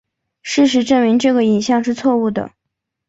[0.41, 2.51] 事实证明这个影像是错误的。